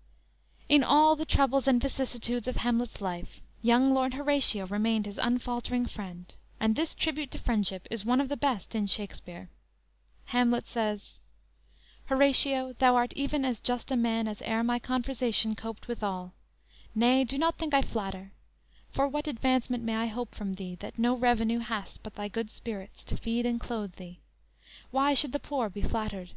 [0.66, 5.84] "_In all the troubles and vicissitudes of Hamlet's life, young Lord Horatio remained his unfaltering
[5.84, 9.50] friend; and this tribute to friendship is one of the best in Shakspere.
[10.32, 11.20] Hamlet says:
[12.06, 16.32] _"Horatio, thou art even as just a man As e'er my conversation coped withal,
[16.94, 18.32] Nay, do not think I flatter;
[18.90, 22.50] For what advancement may I hope from thee, That no revenue hast but thy good
[22.50, 24.20] spirits, To feed and clothe thee?
[24.90, 26.30] Why should the poor be flattered?